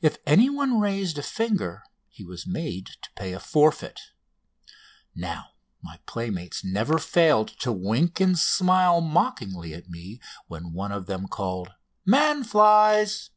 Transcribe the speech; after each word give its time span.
If 0.00 0.18
anyone 0.24 0.78
raised 0.78 1.18
a 1.18 1.22
finger 1.24 1.82
he 2.10 2.22
was 2.24 2.46
made 2.46 2.86
to 3.02 3.08
pay 3.16 3.32
a 3.32 3.40
forfeit. 3.40 3.98
Now 5.16 5.46
my 5.82 5.98
playmates 6.06 6.62
never 6.62 7.00
failed 7.00 7.48
to 7.62 7.72
wink 7.72 8.20
and 8.20 8.38
smile 8.38 9.00
mockingly 9.00 9.74
at 9.74 9.90
me 9.90 10.20
when 10.46 10.74
one 10.74 10.92
of 10.92 11.06
them 11.06 11.26
called 11.26 11.72
"Man 12.06 12.44
flies!" 12.44 13.30